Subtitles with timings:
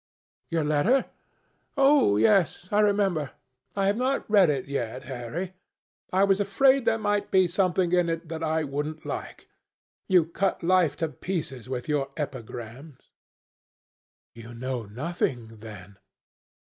[0.49, 1.05] "Your letter?
[1.77, 3.33] Oh, yes, I remember.
[3.75, 5.53] I have not read it yet, Harry.
[6.11, 9.47] I was afraid there might be something in it that I wouldn't like.
[10.07, 13.11] You cut life to pieces with your epigrams."
[14.33, 15.97] "You know nothing then?"